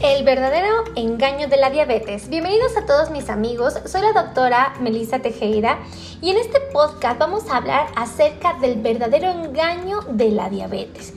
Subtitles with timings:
[0.00, 2.28] El verdadero engaño de la diabetes.
[2.28, 5.80] Bienvenidos a todos mis amigos, soy la doctora Melissa Tejera
[6.22, 11.14] y en este podcast vamos a hablar acerca del verdadero engaño de la diabetes.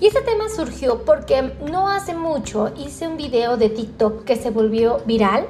[0.00, 4.48] Y este tema surgió porque no hace mucho hice un video de TikTok que se
[4.48, 5.46] volvió viral.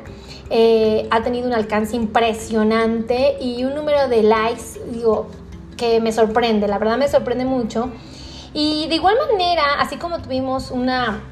[0.51, 5.28] Eh, ha tenido un alcance impresionante y un número de likes, digo,
[5.77, 7.92] que me sorprende, la verdad me sorprende mucho.
[8.55, 11.23] Y de igual manera, así como tuvimos una,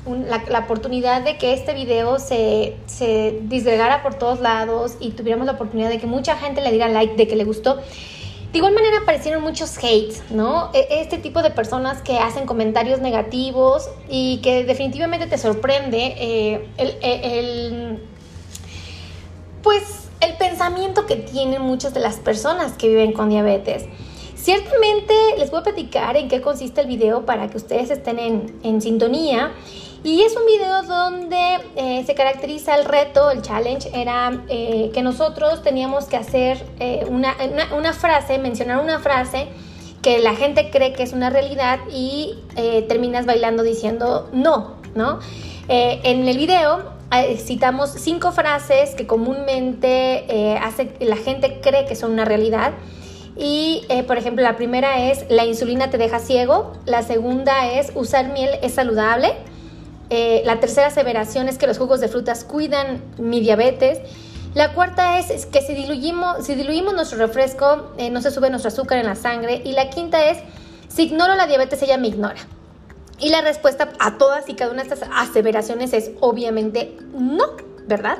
[0.48, 5.52] la, oportunidad de que este video se, se disgregara por todos lados y tuviéramos la
[5.52, 7.78] oportunidad de que mucha gente le diera like, de que le gustó,
[8.52, 10.70] de igual manera aparecieron muchos hates, ¿no?
[10.72, 16.68] E, este tipo de personas que hacen comentarios negativos y que definitivamente te sorprende eh,
[16.78, 18.02] el, el,
[19.62, 23.84] pues el pensamiento que tienen muchas de las personas que viven con diabetes.
[24.40, 28.18] Ciertamente les voy a platicar en qué consiste el video para que ustedes estén
[28.62, 29.52] en, sintonía.
[30.02, 35.02] Y es un video donde eh, se caracteriza el reto, el challenge, era eh, que
[35.02, 37.36] nosotros teníamos que hacer eh, una,
[37.76, 39.48] una, frase, mencionar una frase
[40.00, 42.38] que la gente cree que es una realidad y
[42.88, 45.18] terminas bailando diciendo no, ¿no?
[45.68, 46.94] en el video
[47.36, 52.72] citamos cinco frases que comúnmente hace, la gente cree que son una realidad.
[53.42, 56.74] Y, eh, por ejemplo, la primera es la insulina te deja ciego.
[56.84, 59.32] La segunda es usar miel es saludable.
[60.10, 64.00] Eh, la tercera aseveración es que los jugos de frutas cuidan mi diabetes.
[64.52, 68.68] La cuarta es que si diluimos, si diluimos nuestro refresco, eh, no se sube nuestro
[68.68, 69.62] azúcar en la sangre.
[69.64, 70.36] Y la quinta es,
[70.88, 72.40] si ignoro la diabetes, ella me ignora.
[73.20, 77.44] Y la respuesta a todas y cada una de estas aseveraciones es obviamente no,
[77.86, 78.18] ¿verdad?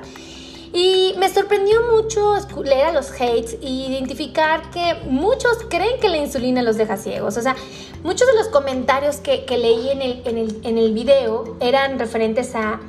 [0.73, 6.19] Y me sorprendió mucho leer a los hates e identificar que muchos creen que la
[6.19, 7.37] insulina los deja ciegos.
[7.37, 7.57] O sea,
[8.05, 12.55] muchos de los comentarios que, leí en el, en, el, en el video eran referentes
[12.55, 12.81] a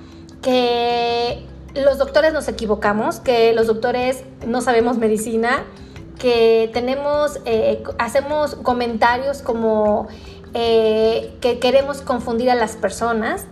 [0.44, 5.64] que los doctores nos equivocamos, que los doctores no sabemos medicina,
[6.20, 10.08] que tenemos, eh, hacemos comentarios como
[10.54, 13.46] eh, que queremos confundir a las personas.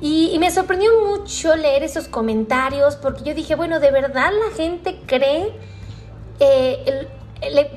[0.00, 5.00] Y, me sorprendió mucho leer esos comentarios porque yo dije, bueno, de verdad la gente
[5.06, 5.52] cree,
[6.40, 7.08] eh,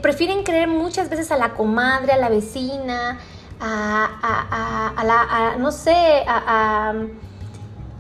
[0.02, 3.20] prefieren creer muchas veces a la comadre, a la vecina,
[3.60, 6.26] a, la, no sé,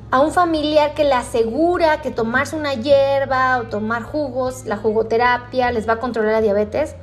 [0.09, 5.71] a un familiar que le asegura que tomarse una hierba o tomar jugos, la jugoterapia,
[5.71, 6.95] les va a controlar la diabetes.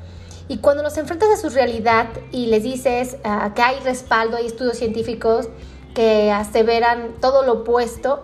[0.48, 4.47] Y cuando los enfrentas a su realidad y les dices ah, que hay respaldo, hay
[4.47, 5.48] estudios científicos,
[5.94, 8.22] que aseveran todo lo opuesto,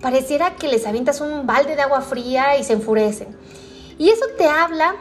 [0.00, 3.36] pareciera que les avientas un balde de agua fría y se enfurecen.
[3.98, 4.96] Y eso te habla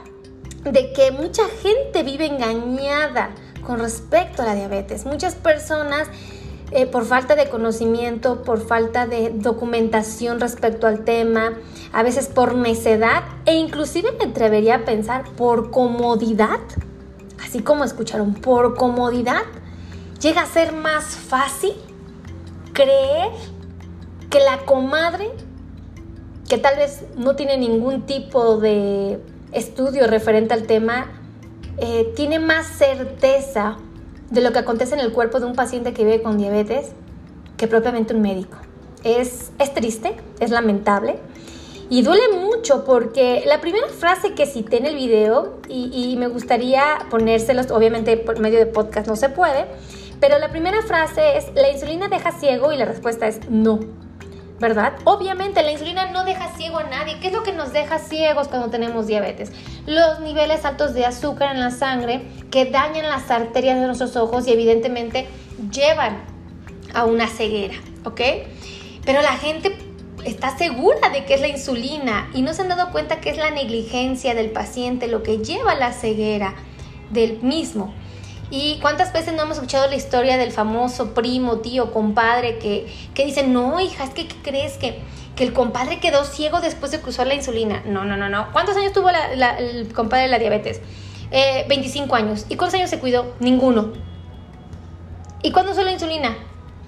[0.63, 3.29] de que mucha gente vive engañada
[3.66, 5.06] con respecto a la diabetes.
[5.06, 6.09] Muchas personas
[6.72, 11.53] eh, por falta de conocimiento, por falta de documentación respecto al tema,
[11.94, 16.59] a veces por necedad e inclusive me atrevería a pensar por comodidad,
[17.44, 19.41] así como escucharon, por comodidad,
[20.22, 21.74] llega a ser más fácil
[22.79, 23.29] creer
[24.29, 25.29] que la comadre,
[26.47, 29.19] que tal vez no tiene ningún tipo de
[29.51, 31.12] estudio referente al tema,
[31.78, 33.78] eh, tiene más certeza
[34.29, 36.91] de lo que acontece en el cuerpo de un paciente que vive con diabetes
[37.57, 38.57] que propiamente un médico.
[39.03, 41.17] Es, es triste, es lamentable
[41.90, 46.28] y duele mucho porque la primera frase que cité en el video, y, y me
[46.28, 49.66] gustaría ponérselos, obviamente por medio de podcast no se puede,
[50.19, 52.72] pero la primera frase es, ¿la insulina deja ciego?
[52.74, 53.80] Y la respuesta es no.
[54.59, 54.94] ¿verdad?
[55.06, 57.19] Obviamente la insulina no deja ciego a nadie.
[57.19, 59.52] ¿Qué es lo que nos deja ciegos cuando tenemos diabetes?
[59.85, 64.47] Los niveles altos de azúcar en la sangre que dañan las arterias de nuestros ojos
[64.47, 65.28] y evidentemente
[65.72, 66.24] llevan
[66.94, 68.22] a una ceguera, ¿ok?
[69.06, 69.78] Pero la gente
[70.25, 73.38] está segura de que es la insulina y no se han dado cuenta que es
[73.38, 76.56] la negligencia del paciente lo que lleva a la ceguera
[77.12, 77.94] del mismo.
[78.51, 83.25] ¿Y cuántas veces no hemos escuchado la historia del famoso primo, tío, compadre que, que
[83.25, 84.99] dice, no, hija, es que ¿qué crees que,
[85.35, 87.84] que el compadre quedó ciego después de usó la insulina?
[87.85, 88.51] No, no, no, no.
[88.51, 90.81] ¿Cuántos años tuvo el compadre de la diabetes?
[91.29, 92.46] 25 eh, años.
[92.49, 93.35] ¿Y cuántos años se cuidó?
[93.40, 93.93] Ninguno.
[95.43, 96.35] ¿Y cuándo usó la insulina?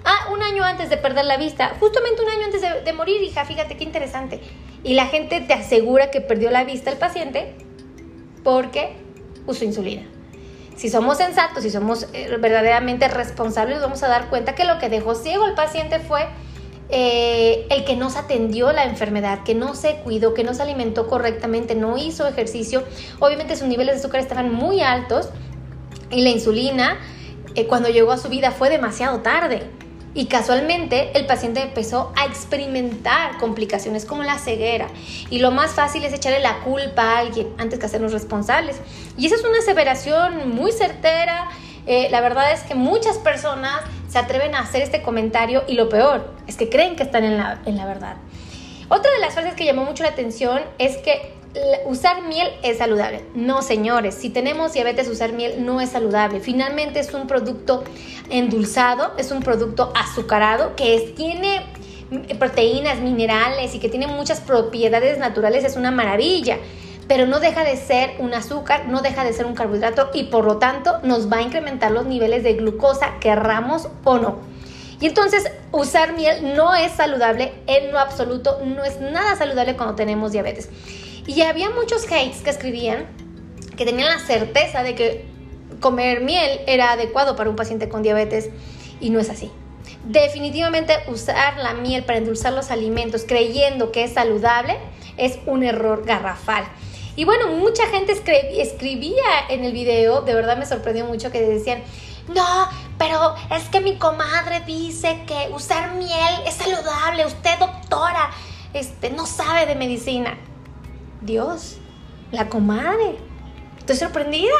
[0.04, 1.76] Ah, un año antes de perder la vista.
[1.78, 4.40] Justamente un año antes de, de morir, hija, fíjate qué interesante.
[4.82, 7.54] Y la gente te asegura que perdió la vista el paciente
[8.42, 8.96] porque
[9.46, 10.08] usó insulina.
[10.76, 14.88] Si somos sensatos, si somos eh, verdaderamente responsables, vamos a dar cuenta que lo que
[14.88, 16.26] dejó ciego al paciente fue
[16.88, 20.62] eh, el que no se atendió la enfermedad, que no se cuidó, que no se
[20.62, 22.84] alimentó correctamente, no hizo ejercicio.
[23.18, 25.30] Obviamente sus niveles de azúcar estaban muy altos
[26.10, 26.98] y la insulina
[27.54, 29.70] eh, cuando llegó a su vida fue demasiado tarde.
[30.14, 34.88] Y casualmente el paciente empezó a experimentar complicaciones como la ceguera.
[35.30, 38.80] Y lo más fácil es echarle la culpa a alguien antes que hacernos responsables.
[39.16, 41.48] Y esa es una aseveración muy certera.
[41.86, 45.88] Eh, la verdad es que muchas personas se atreven a hacer este comentario y lo
[45.88, 48.16] peor es que creen que están en la, en la verdad.
[48.90, 51.32] Otra de las frases que llamó mucho la atención es que
[51.86, 53.24] usar miel es saludable.
[53.34, 56.40] No, señores, si tenemos diabetes, usar miel no es saludable.
[56.40, 57.84] Finalmente es un producto
[58.30, 61.62] endulzado, es un producto azucarado que tiene
[62.38, 66.58] proteínas, minerales y que tiene muchas propiedades naturales, es una maravilla.
[67.08, 70.44] Pero no deja de ser un azúcar, no deja de ser un carbohidrato y por
[70.44, 74.38] lo tanto nos va a incrementar los niveles de glucosa, querramos o no.
[75.00, 79.96] Y entonces usar miel no es saludable en lo absoluto, no es nada saludable cuando
[79.96, 80.68] tenemos diabetes.
[81.26, 83.06] Y había muchos hates que escribían
[83.76, 85.24] que tenían la certeza de que
[85.80, 88.50] comer miel era adecuado para un paciente con diabetes
[89.00, 89.50] y no es así.
[90.04, 94.78] Definitivamente usar la miel para endulzar los alimentos creyendo que es saludable
[95.16, 96.64] es un error garrafal.
[97.14, 101.82] Y bueno, mucha gente escribía en el video, de verdad me sorprendió mucho que decían,
[102.28, 102.68] no,
[102.98, 108.30] pero es que mi comadre dice que usar miel es saludable, usted doctora,
[108.72, 110.38] este, no sabe de medicina.
[111.22, 111.76] Dios,
[112.32, 113.16] la comadre.
[113.78, 114.50] Estoy sorprendida.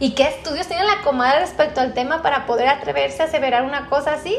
[0.00, 3.88] ¿Y qué estudios tiene la comadre respecto al tema para poder atreverse a aseverar una
[3.88, 4.36] cosa así?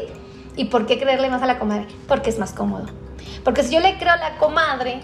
[0.54, 1.86] ¿Y por qué creerle más a la comadre?
[2.06, 2.86] Porque es más cómodo.
[3.42, 5.00] Porque si yo le creo a la comadre,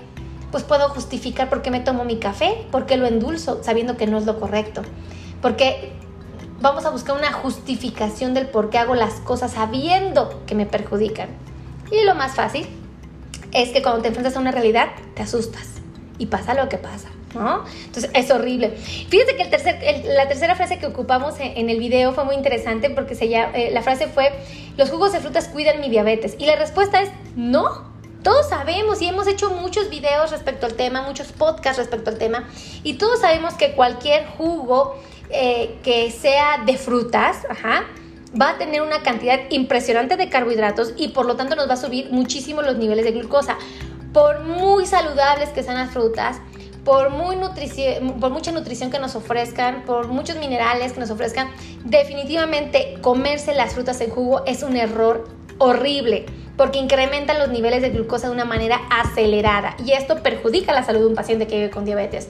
[0.51, 4.07] pues puedo justificar por qué me tomo mi café, por qué lo endulzo, sabiendo que
[4.07, 4.83] no es lo correcto.
[5.41, 5.95] Porque
[6.61, 11.31] vamos a buscar una justificación del por qué hago las cosas sabiendo que me perjudican.
[11.91, 12.67] Y lo más fácil
[13.53, 15.82] es que cuando te enfrentas a una realidad, te asustas
[16.19, 17.09] y pasa lo que pasa.
[17.35, 17.65] ¿No?
[17.87, 18.71] Entonces es horrible.
[18.71, 22.91] Fíjate que el tercer, la tercera frase que ocupamos en, el video fue muy interesante
[22.91, 24.33] porque se eh, la frase fue,
[24.77, 26.37] los jugos de frutas cuidan mi diabetes.
[26.39, 27.91] Y la respuesta es, no.
[28.23, 32.49] Todos sabemos y hemos hecho muchos videos respecto al tema, muchos podcasts respecto al tema,
[32.85, 34.97] y todos sabemos que cualquier jugo
[35.31, 37.39] eh, que sea de frutas,
[38.39, 41.79] va a tener una cantidad impresionante de carbohidratos y por lo tanto nos va a
[41.79, 43.57] subir muchísimo los niveles de glucosa
[44.13, 46.39] por muy saludables que sean las frutas,
[46.85, 47.37] por, muy
[48.21, 51.51] por mucha nutrición que nos ofrezcan, por muchos minerales que nos ofrezcan,
[51.85, 55.29] definitivamente comerse las frutas en jugo es un error
[55.59, 56.27] horrible
[56.57, 61.01] porque incrementan los niveles de glucosa de una manera acelerada y esto perjudica la salud
[61.01, 62.29] de un paciente que vive con diabetes.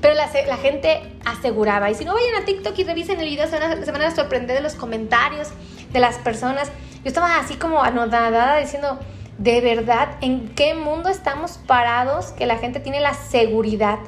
[0.00, 3.58] Pero la, gente aseguraba, y si no vayan a TikTok y revisen el video, se
[3.58, 5.48] van, a, se van a sorprender de los comentarios
[5.92, 6.70] de las personas.
[7.02, 9.00] Yo estaba así como anodada diciendo,
[9.38, 14.00] de verdad en qué mundo estamos parados que la gente tiene la seguridad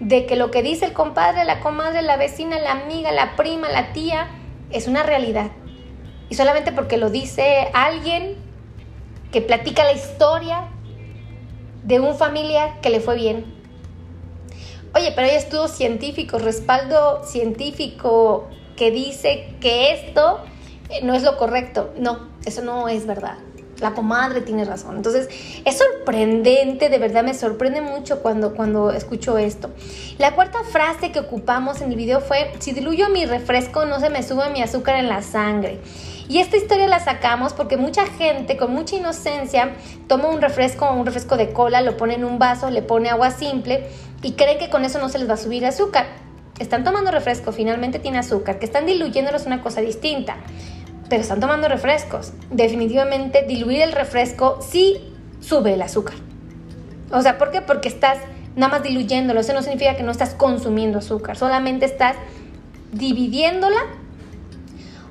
[0.00, 3.68] de que lo que dice el compadre, la comadre, la vecina, la amiga, la prima,
[3.68, 4.28] la tía,
[4.70, 5.52] es una realidad.
[6.28, 8.36] Y solamente porque lo dice alguien
[9.30, 10.68] que platica la historia
[11.84, 13.44] de un familiar que le fue bien.
[14.94, 20.40] Oye, pero hay estudios científicos, respaldo científico que dice que esto
[20.88, 21.92] eh, no es lo correcto.
[21.98, 23.36] No, eso no es verdad
[23.82, 24.96] la comadre tiene razón.
[24.96, 25.28] Entonces,
[25.64, 29.70] es sorprendente, de verdad me sorprende mucho cuando, cuando escucho esto.
[30.18, 34.08] La cuarta frase que ocupamos en el video fue, si diluyo mi refresco no se
[34.08, 35.80] me sube mi azúcar en la sangre.
[36.28, 39.72] Y esta historia la sacamos porque mucha gente con mucha inocencia
[40.06, 43.30] toma un refresco, un refresco de cola, lo pone en un vaso, le pone agua
[43.30, 43.86] simple
[44.22, 46.06] y creen que con eso no se les va a subir azúcar.
[46.58, 50.36] Están tomando refresco, finalmente tiene azúcar, que están diluyéndolo es una cosa distinta
[51.12, 52.32] pero están tomando refrescos.
[52.50, 56.14] Definitivamente diluir el refresco sí sube el azúcar.
[57.10, 57.60] O sea, ¿por qué?
[57.60, 58.16] Porque estás
[58.56, 59.40] nada más diluyéndolo.
[59.40, 62.16] Eso no significa que no estás consumiendo azúcar, solamente estás
[62.92, 63.76] dividiéndola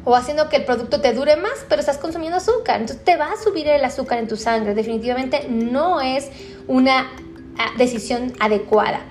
[0.03, 2.81] o haciendo que el producto te dure más, pero estás consumiendo azúcar.
[2.81, 4.73] Entonces te va a subir el azúcar en tu sangre.
[4.73, 6.31] Definitivamente no es
[6.67, 7.11] una
[7.59, 9.01] ah, decisión adecuada.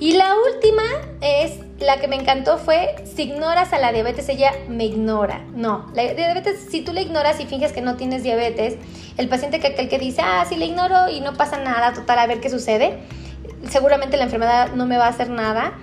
[0.00, 0.82] Y la última
[1.22, 5.44] es la que me encantó fue, si ignoras a la diabetes, ella me ignora.
[5.54, 8.76] No, la diabetes, si tú le ignoras y finges que no tienes diabetes,
[9.16, 12.18] el paciente que aquel que dice, ah, sí le ignoro y no pasa nada, total,
[12.18, 12.98] a ver qué sucede,
[13.68, 15.74] seguramente la enfermedad no me va a hacer nada.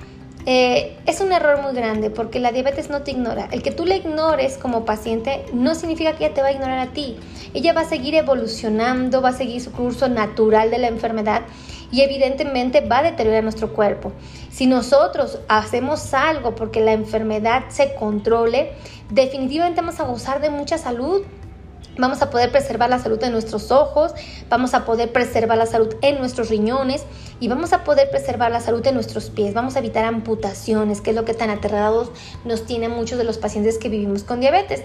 [0.45, 3.47] Eh, es un error muy grande porque la diabetes no te ignora.
[3.51, 6.79] El que tú le ignores como paciente no significa que ella te va a ignorar
[6.79, 7.17] a ti.
[7.53, 11.43] Ella va a seguir evolucionando, va a seguir su curso natural de la enfermedad
[11.91, 14.11] y evidentemente va a deteriorar nuestro cuerpo.
[14.51, 18.71] Si nosotros hacemos algo porque la enfermedad se controle,
[19.09, 21.23] definitivamente vamos a gozar de mucha salud.
[21.97, 24.13] Vamos a poder preservar la salud de nuestros ojos,
[24.49, 27.05] vamos a poder preservar la salud en nuestros riñones
[27.39, 29.53] y vamos a poder preservar la salud de nuestros pies.
[29.53, 32.09] Vamos a evitar amputaciones, que es lo que tan aterrados
[32.45, 34.81] nos tiene muchos de los pacientes que vivimos con diabetes.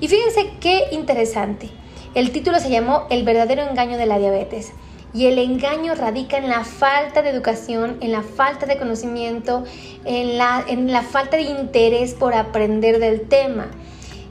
[0.00, 1.68] Y fíjense qué interesante.
[2.14, 4.72] El título se llamó El verdadero engaño de la diabetes.
[5.12, 9.64] Y el engaño radica en la falta de educación, en la falta de conocimiento,
[10.04, 13.68] en la, en la falta de interés por aprender del tema.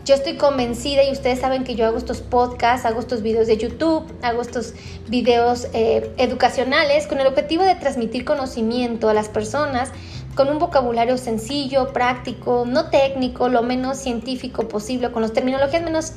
[0.06, 3.58] Yo estoy convencida y ustedes saben que yo hago estos podcasts, hago estos videos de
[3.58, 4.76] YouTube, hago estos
[5.08, 9.90] videos eh, educacionales con el objetivo de transmitir conocimiento a las personas
[10.36, 16.14] con un vocabulario sencillo, práctico, no técnico, lo menos científico posible, con las terminologías menos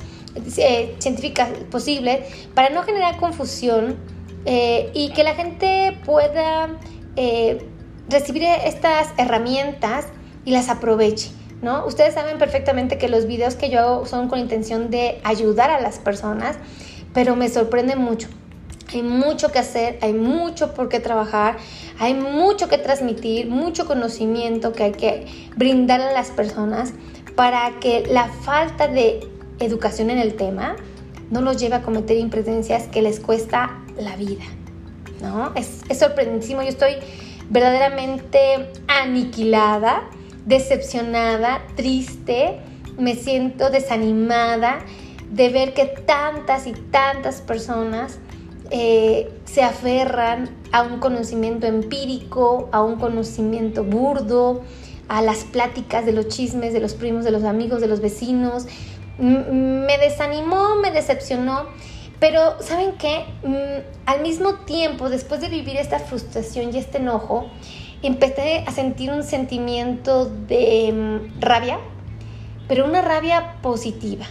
[0.59, 3.97] eh, científicas posible, para no generar confusión
[4.45, 6.79] eh, y que la gente pueda
[8.11, 10.09] recibir estas herramientas
[10.45, 11.38] y las aproveche.
[11.63, 11.85] ¿No?
[11.87, 15.81] Ustedes saben perfectamente que los videos que yo hago son con intención de ayudar a
[15.81, 16.57] las personas,
[17.13, 18.29] pero me sorprende mucho.
[18.93, 21.59] Hay mucho que hacer, hay mucho por qué trabajar,
[21.99, 26.95] hay mucho que transmitir, mucho conocimiento que hay que brindar a las personas
[27.37, 29.21] para que la falta de
[29.59, 30.77] educación en el tema
[31.31, 34.45] no los lleve a cometer imprudencias que les cuesta la vida.
[35.21, 35.53] ¿no?
[35.55, 36.97] Es, es yo estoy
[37.51, 40.09] verdaderamente aniquilada
[40.49, 42.59] decepcionada, triste,
[42.99, 44.81] me siento desanimada
[45.31, 48.19] de ver que tantas y tantas personas
[48.71, 54.63] eh, se aferran a un conocimiento empírico, a un conocimiento burdo,
[55.09, 58.67] a las pláticas de los chismes de los primos, de los amigos, de los vecinos.
[59.19, 61.67] me desanimó, me decepcionó,
[62.21, 63.25] pero ¿saben qué?
[63.43, 67.47] Mm, al mismo tiempo, después de vivir esta frustración y este enojo,
[68.03, 71.79] empecé a sentir un sentimiento de mm, rabia,
[72.69, 74.27] pero una rabia positiva,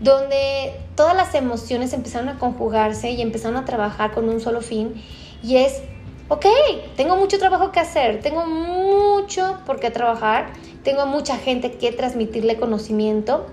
[0.00, 4.94] donde todas las emociones empezaron a conjugarse y empezaron a trabajar con un solo fin,
[5.42, 5.82] y es,
[6.28, 6.46] ok,
[6.96, 12.56] tengo mucho trabajo que hacer, tengo mucho por qué trabajar, tengo mucha gente que transmitirle
[12.56, 13.46] conocimiento,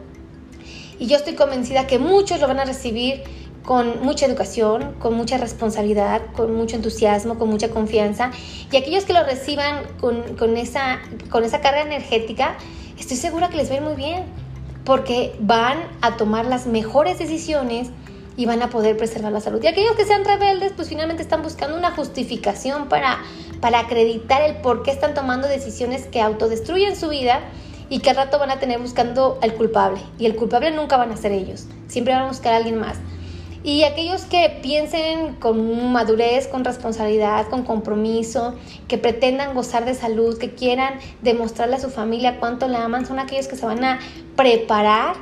[0.98, 3.24] y yo estoy convencida que muchos lo van a recibir
[3.70, 8.32] con mucha educación, con mucha responsabilidad, con mucho entusiasmo, con mucha confianza.
[8.72, 10.98] Y aquellos que lo reciban con, esa,
[11.30, 12.58] con esa carga energética,
[12.98, 14.24] estoy segura que les va a ir muy bien,
[14.86, 17.92] porque van a tomar las mejores decisiones
[18.36, 19.64] y van a poder preservar la salud.
[19.64, 23.20] Y aquellos que sean rebeldes, pues finalmente están buscando una justificación para,
[23.62, 27.42] para acreditar el por qué están tomando decisiones que autodestruyen su vida
[27.88, 30.02] y que al rato van a tener buscando al culpable.
[30.18, 32.98] Y el culpable nunca van a ser ellos, siempre van a buscar a alguien más.
[33.63, 38.56] Y aquellos que piensen con madurez, con responsabilidad, con compromiso,
[38.88, 43.20] que pretendan gozar de salud, que quieran demostrarle a su familia cuánto la aman, son
[43.20, 44.00] aquellos que se van a
[44.36, 45.16] preparar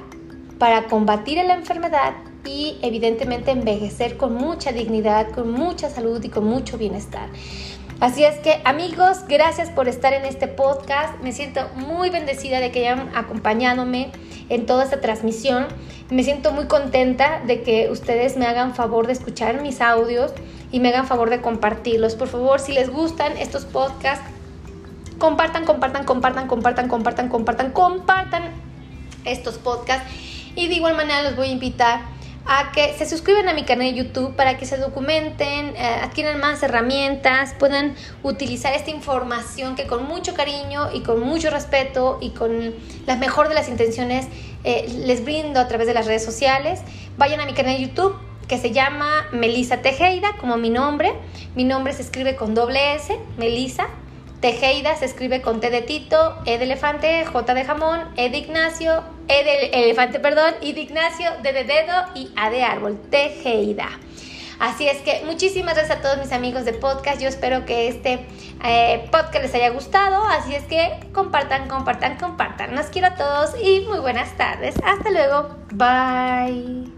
[0.59, 2.13] para combatir la enfermedad
[2.45, 7.29] y evidentemente envejecer con mucha dignidad, con mucha salud y con mucho bienestar.
[7.99, 11.19] Así es que amigos, gracias por estar en este podcast.
[11.21, 14.11] Me siento muy bendecida de que hayan acompañadome
[14.49, 15.67] en toda esta transmisión.
[16.09, 20.33] Me siento muy contenta de que ustedes me hagan favor de escuchar mis audios
[20.71, 22.15] y me hagan favor de compartirlos.
[22.15, 24.25] Por favor, si les gustan estos podcasts,
[25.17, 28.43] compartan, compartan, compartan, compartan, compartan, compartan, compartan
[29.25, 30.09] estos podcasts.
[30.55, 32.16] Y de igual manera los voy a invitar
[32.47, 36.39] a que se suscriban a mi canal de YouTube para que se documenten, eh, adquieran
[36.39, 42.29] más herramientas, puedan utilizar esta información que con mucho cariño y con mucho respeto y
[42.29, 42.73] con
[43.05, 44.27] la mejor de las intenciones
[44.63, 46.81] eh, les brindo a través de las redes sociales.
[47.17, 48.15] Vayan a mi canal de YouTube
[48.47, 51.13] que se llama Melisa Tejeda, como mi nombre.
[51.55, 53.89] Mi nombre se escribe con doble S, Melisa
[54.41, 58.37] Tejeida se escribe con T de Tito, E de elefante, J de jamón, E de
[58.37, 62.99] Ignacio, E de elefante, perdón, I de Ignacio, D de dedo y A de árbol,
[63.09, 63.89] Tejeida.
[64.59, 67.21] Así es que muchísimas gracias a todos mis amigos de podcast.
[67.21, 68.25] Yo espero que este
[68.63, 70.23] eh, podcast les haya gustado.
[70.23, 72.75] Así es que compartan, compartan, compartan.
[72.75, 74.75] Los quiero a todos y muy buenas tardes.
[74.83, 75.55] Hasta luego.
[75.73, 76.96] Bye.